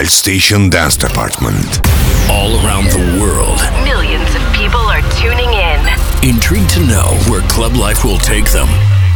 [0.00, 1.84] Wild Station Dance Department.
[2.32, 5.76] All around the world, millions of people are tuning in.
[6.24, 8.64] Intrigued to know where club life will take them.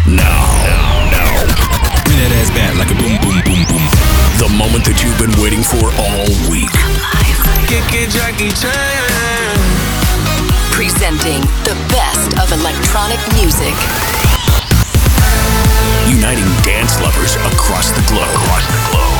[0.04, 0.44] Now,
[1.08, 1.32] now,
[2.04, 3.84] Bring that ass back like a boom, boom, boom, boom.
[4.36, 6.68] The moment that you've been waiting for all week.
[8.12, 9.56] Jackie Chan.
[10.68, 13.72] Presenting the best of electronic music.
[16.12, 18.28] Uniting dance lovers across the globe.
[18.36, 19.13] Across the globe.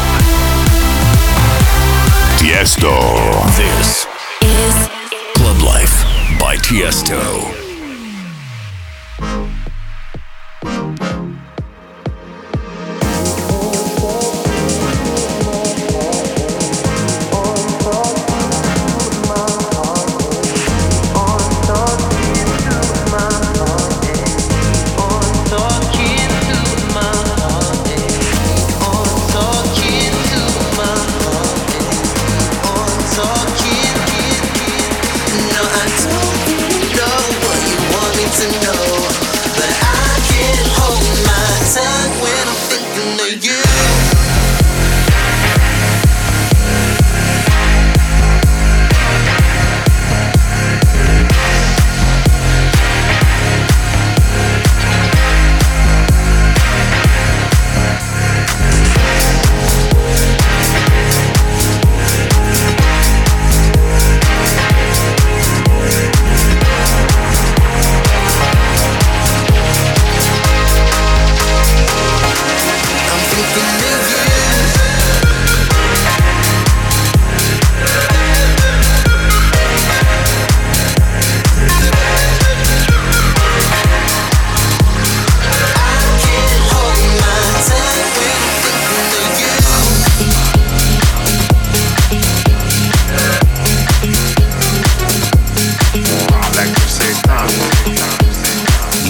[2.54, 2.94] Tiesto.
[3.56, 4.06] This
[4.40, 4.88] Is
[5.34, 6.04] Club Life
[6.38, 7.63] by Tiesto.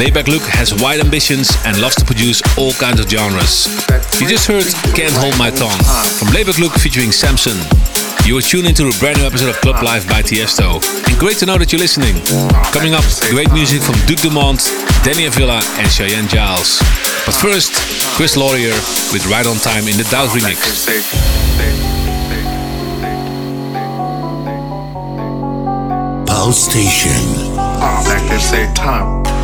[0.04, 3.64] Laidback Luke has wide ambitions and loves to produce all kinds of genres.
[4.20, 5.80] You just heard Can't Hold My Tongue
[6.20, 7.56] from Laidback Luke featuring Samson.
[8.28, 10.84] You are tuned into a brand new episode of Club Life by Tiesto.
[11.08, 12.20] And great to know that you're listening.
[12.68, 13.00] Coming up,
[13.32, 14.68] great music from Duke Dumont,
[15.08, 16.84] Danny Avila and Cheyenne Giles.
[17.24, 17.72] But first,
[18.20, 18.76] Chris Laurier
[19.08, 20.84] with Right on Time in the Doubt remix.
[26.28, 27.56] Pulse Station.
[27.56, 29.43] like they say, time, time,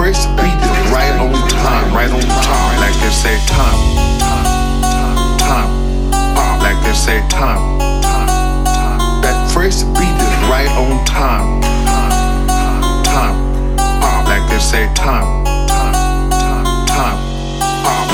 [0.00, 2.80] first beat is right on time, right on time.
[2.80, 3.80] Like they say, time,
[4.16, 6.60] time, time.
[6.64, 9.20] Like they say, time, time, time.
[9.20, 13.36] That first beat is right on time, time, time,
[13.76, 14.24] time.
[14.24, 17.18] Like they say, time, time, time, time.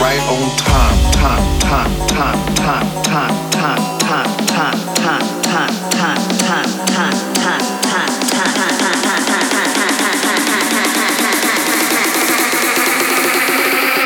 [0.02, 6.86] Right on time, time, time, time, time, time, time, time, time, time, time, time, time,
[6.88, 7.35] time,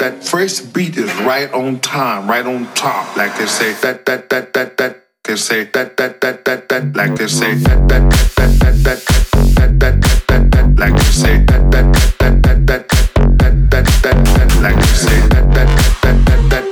[0.00, 3.18] That first beat is right on time, right on top.
[3.18, 5.04] Like they say, that, that, that, that, that.
[5.24, 6.96] They say that, that, that, that, that.
[6.96, 10.78] Like they say that, that, that, that, that, that, that, that, that, that.
[10.78, 14.56] Like they say that, that, that, that, that, that, that, that, that.
[14.62, 15.68] Like they say that, that,
[16.00, 16.64] that, that, that,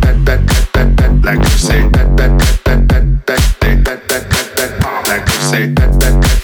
[0.00, 0.40] that, that,
[0.72, 1.12] that, that.
[1.22, 2.32] Like they say that, that,
[2.64, 3.42] that, that, that,
[3.84, 5.04] that, that, that, that.
[5.06, 6.39] Like they say that, that, that, that,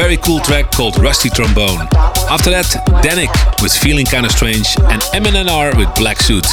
[0.00, 1.86] very cool track called Rusty Trombone.
[2.30, 2.64] After that,
[3.04, 3.28] Danik
[3.60, 6.46] with Feeling Kinda Strange and MNNR with Black Suit.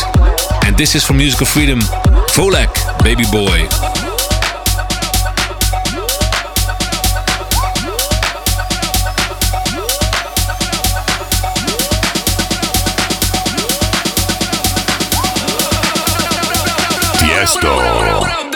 [0.66, 1.80] And this is from Musical Freedom,
[2.36, 2.74] Volek,
[3.06, 3.70] Baby Boy.
[17.18, 18.47] Tiesto.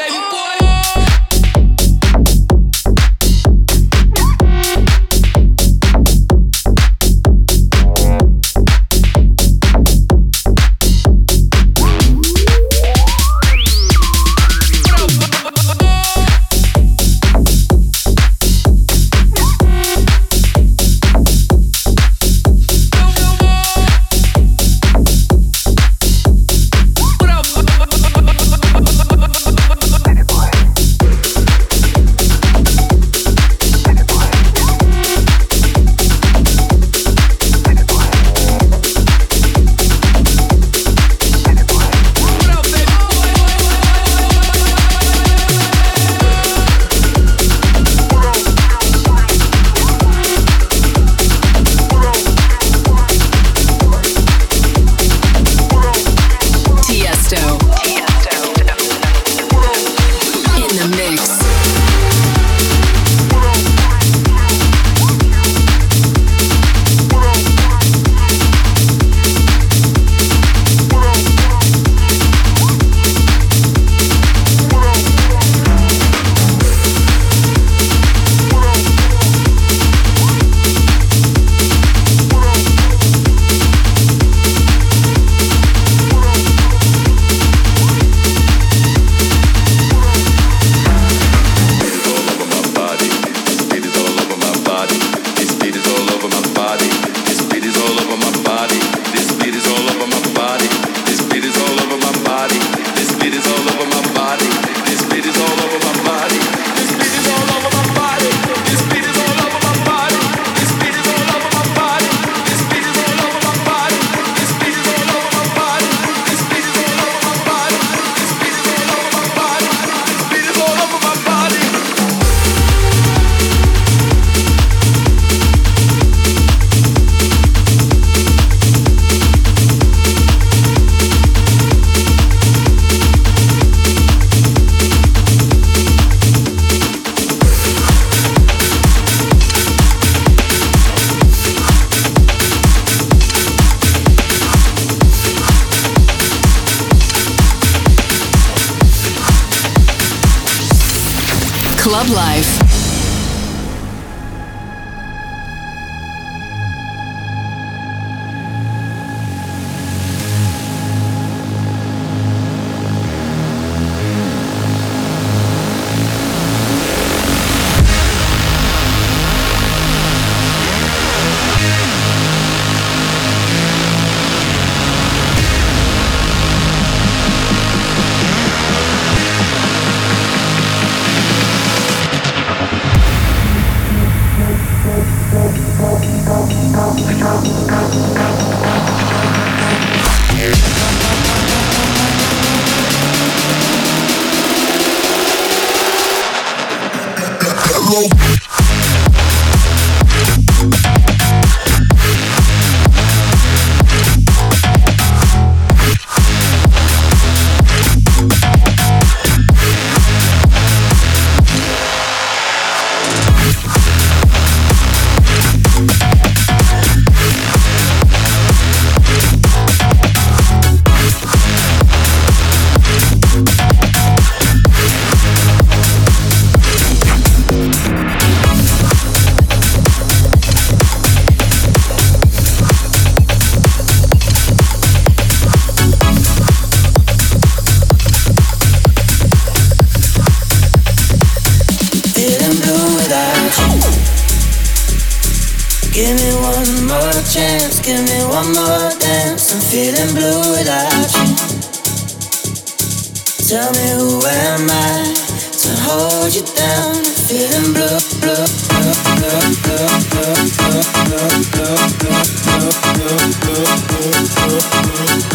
[264.52, 265.31] love.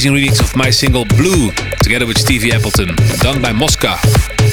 [0.00, 1.50] Amazing remix of my single Blue
[1.82, 3.98] together with Stevie Appleton, done by Mosca.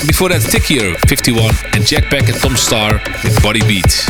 [0.06, 4.04] Before that, Tickier 51 and Jack Beck and Tom Starr with Body Beats.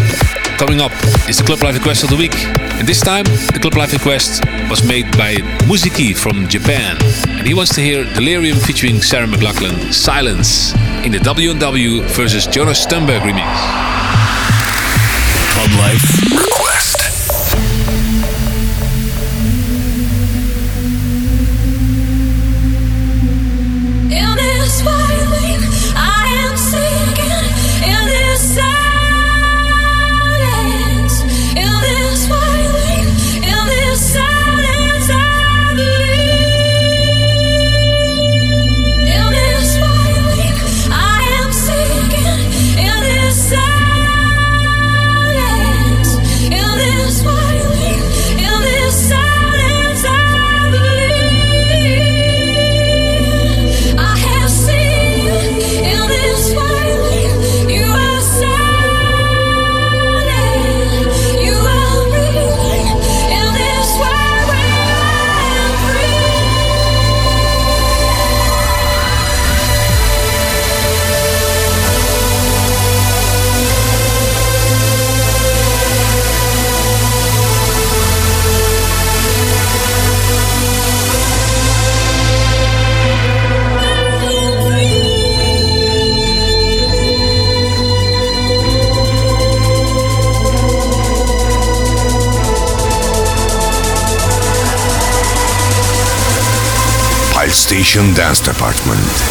[0.57, 0.91] Coming up
[1.29, 2.33] is the Club Life Request of the Week.
[2.81, 5.35] And this time, the Club Life Request was made by
[5.69, 6.97] Muziki from Japan.
[7.37, 10.73] And he wants to hear Delerium featuring Sarah McLachlan, Silence,
[11.05, 13.45] in the W&W versus Jonas Stenberg remix.
[15.53, 16.66] Club Life
[98.53, 99.26] Station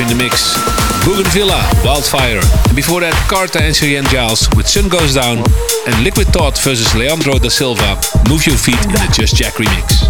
[0.00, 0.56] in the mix.
[1.04, 2.40] Bougainvillea, Wildfire.
[2.66, 5.38] And before that, Carta and Cheyenne Giles with Sun Goes Down.
[5.86, 10.08] And Liquid Thought versus Leandro da Silva, Move Your Feet in the Just Jack remix.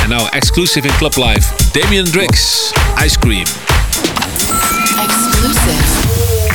[0.00, 3.46] And now exclusive in Club Life, Damien Drix, Ice Cream.
[5.04, 6.45] Exclusive.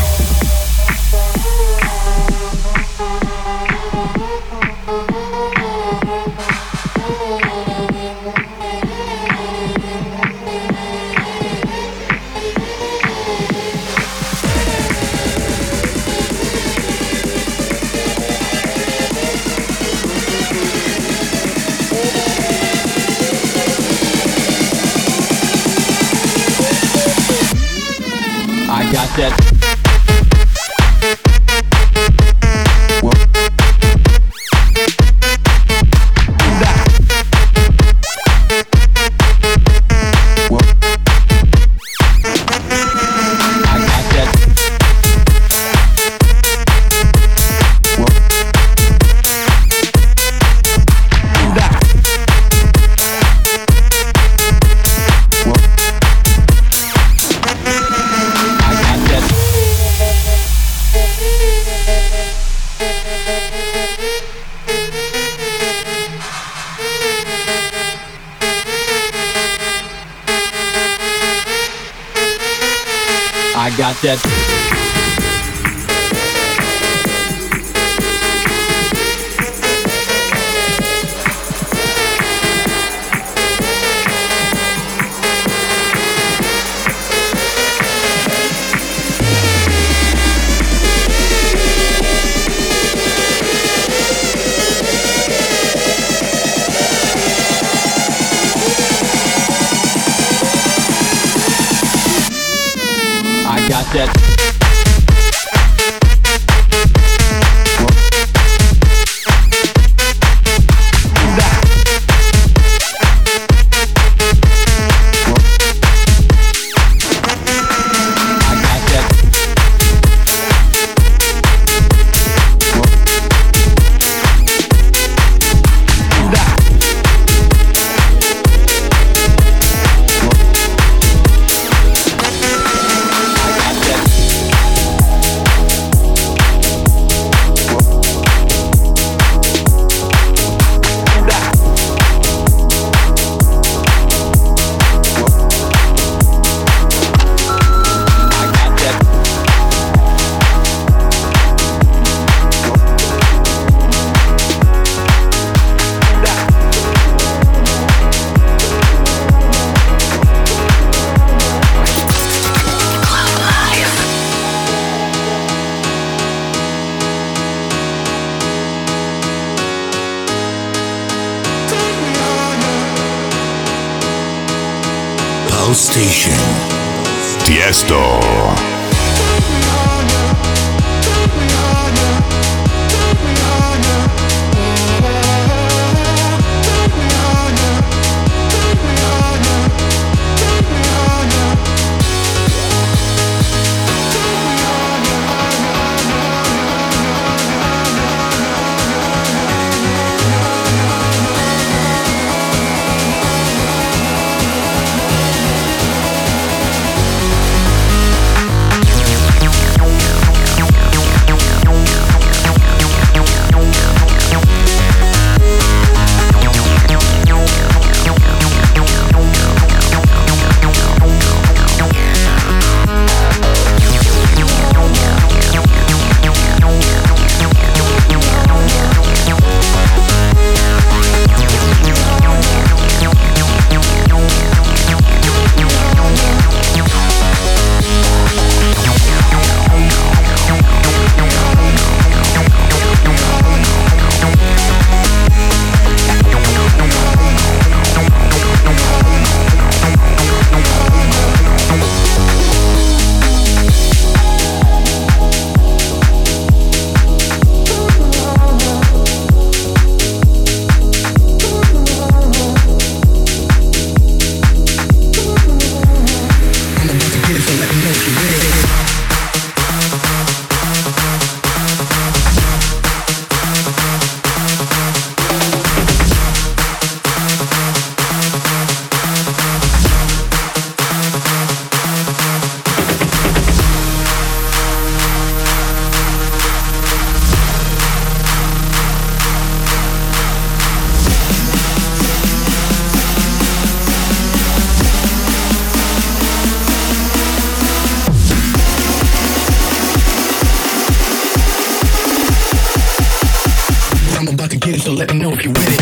[304.78, 305.81] so let me know if you with it.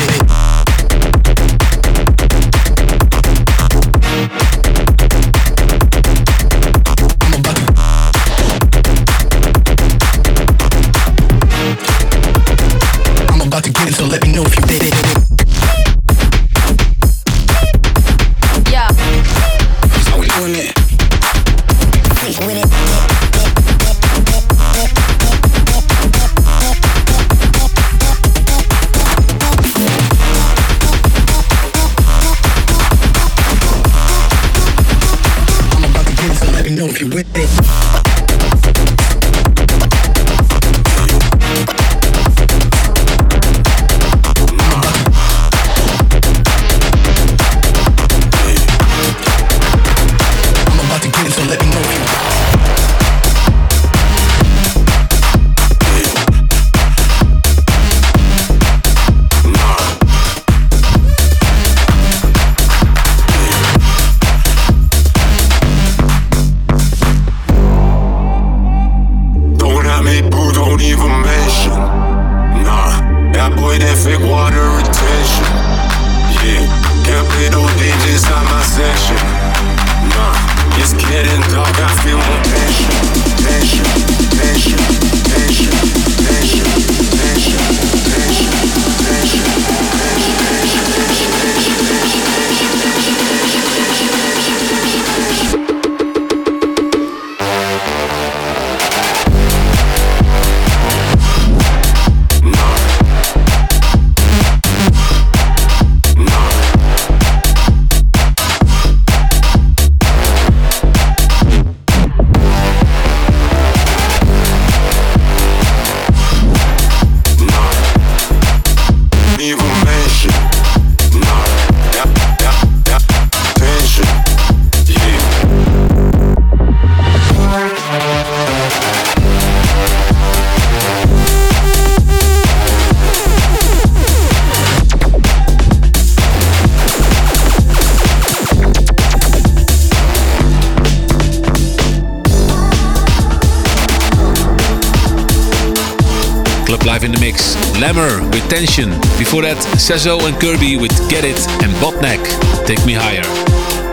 [148.50, 148.90] Attention.
[149.22, 152.18] Before that, Sazo and Kirby with Get It and Botneck,
[152.66, 153.22] Take Me Higher.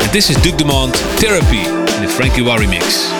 [0.00, 3.12] And this is Duke Dumont, Therapy, in the Frankie Wah remix.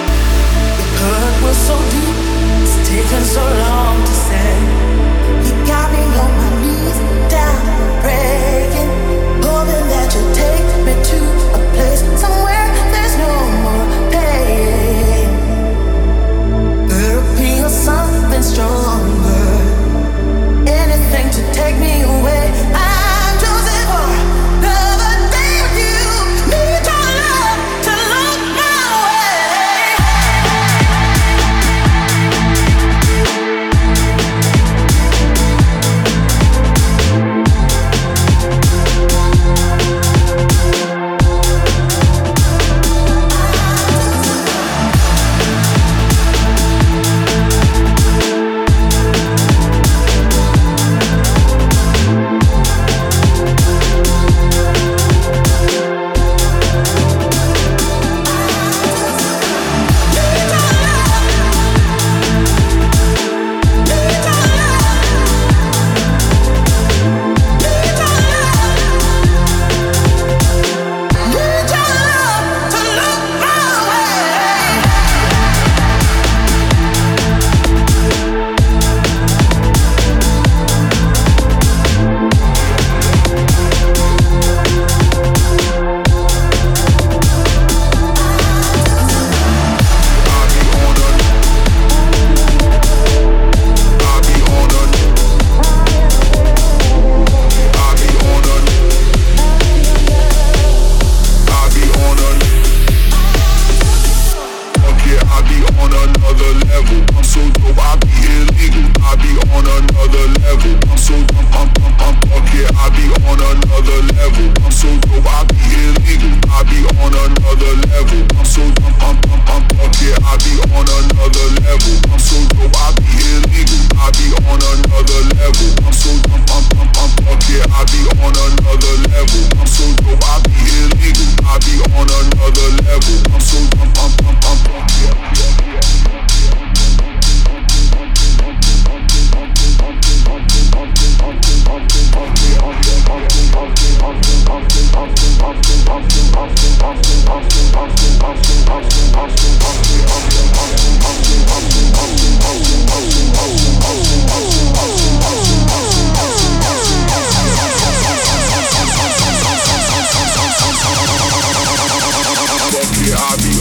[163.07, 163.56] Here I be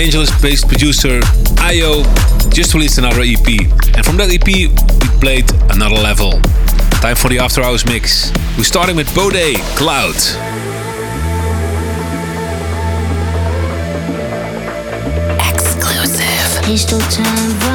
[0.00, 1.20] Angeles based producer
[1.58, 2.02] Io
[2.48, 3.46] just released another EP,
[3.94, 4.68] and from that EP, we
[5.20, 6.40] played another level.
[7.02, 8.32] Time for the after hours mix.
[8.56, 10.16] We're starting with Bode Cloud.
[16.66, 17.69] Exclusive.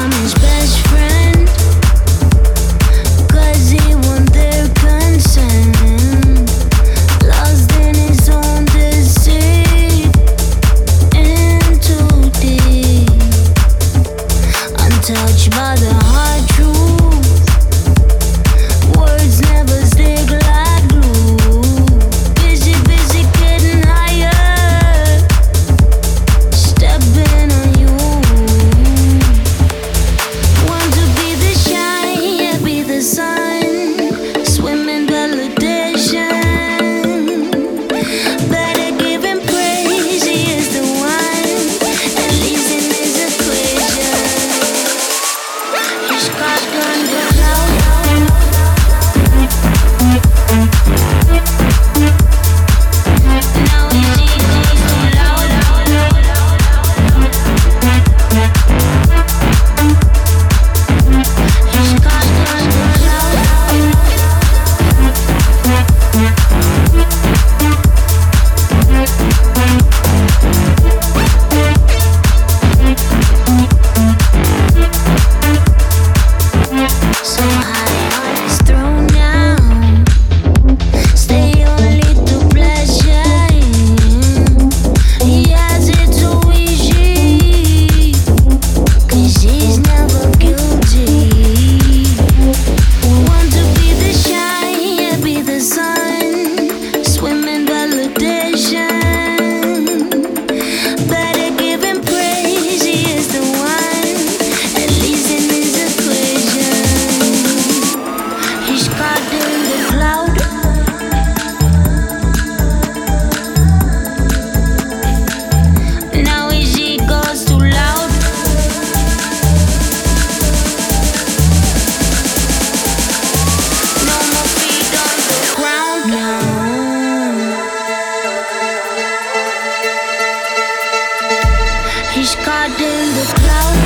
[132.16, 133.76] He's caught in the cloud.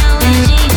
[0.00, 0.69] Now we see.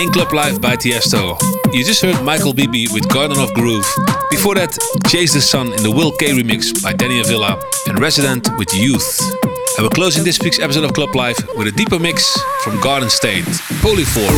[0.00, 1.36] In Club Life by Tiesto.
[1.72, 3.86] You just heard Michael Bibi with Garden of Groove.
[4.30, 4.76] Before that,
[5.08, 9.20] Chase the Sun in the Will K remix by Danny Avila and Resident with Youth.
[9.76, 13.10] And we're closing this week's episode of Club Life with a deeper mix from Garden
[13.10, 13.44] State,
[13.82, 14.34] Polyform.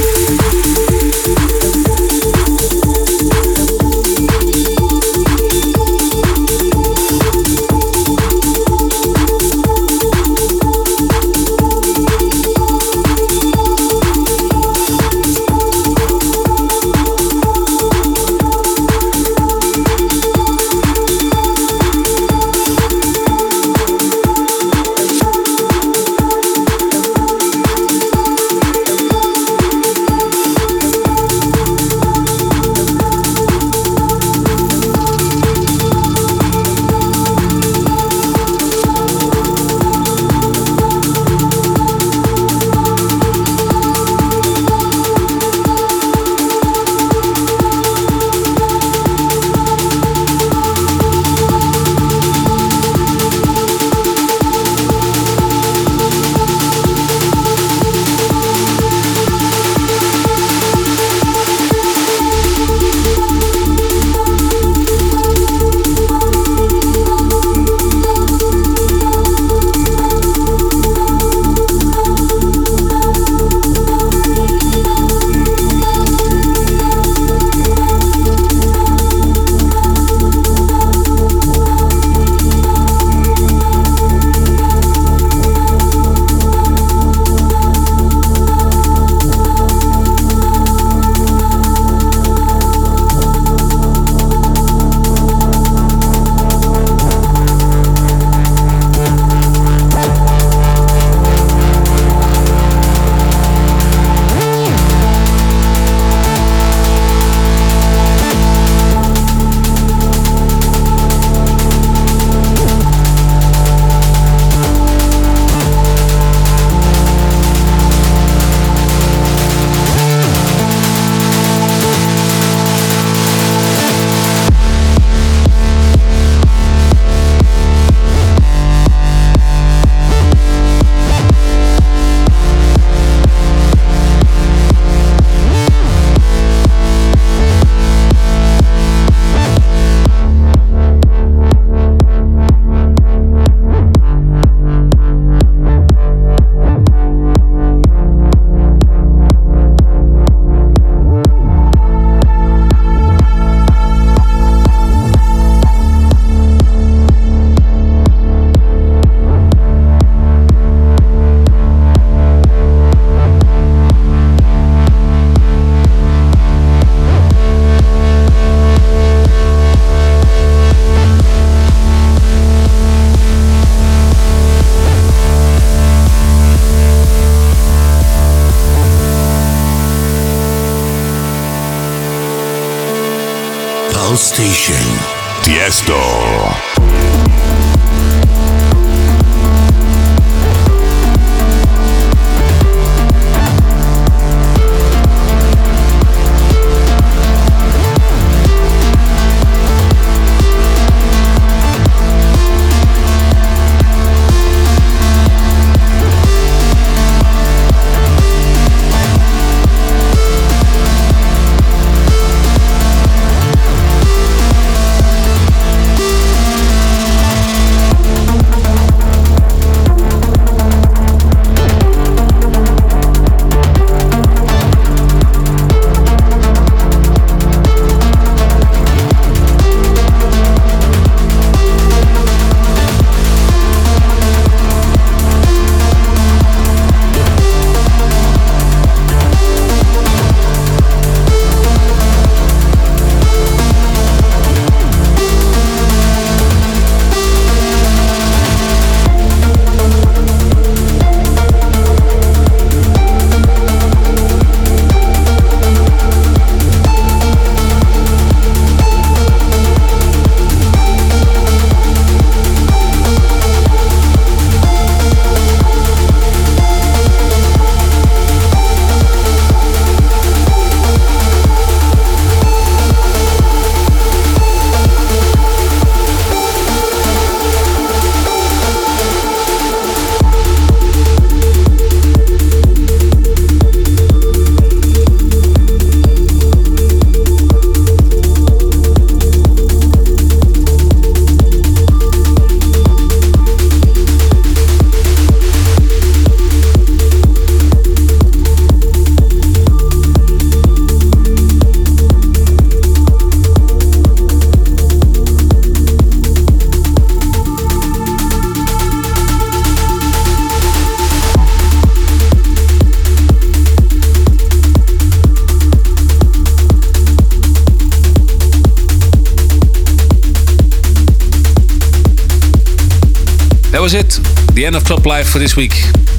[323.80, 325.72] The end of Club Life for this week.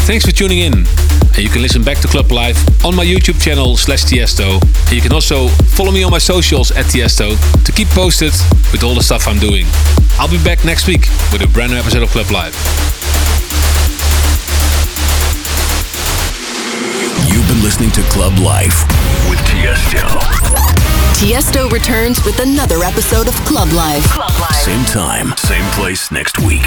[0.09, 0.73] Thanks for tuning in.
[0.73, 4.59] And you can listen back to Club Life on my YouTube channel slash Tiesto.
[4.87, 5.47] And you can also
[5.77, 8.33] follow me on my socials at Tiesto to keep posted
[8.71, 9.67] with all the stuff I'm doing.
[10.17, 11.01] I'll be back next week
[11.31, 12.57] with a brand new episode of Club Life.
[17.29, 18.89] You've been listening to Club Life
[19.29, 20.01] with Tiesto.
[21.13, 24.07] Tiesto returns with another episode of Club Life.
[24.55, 26.65] Same time, same place next week.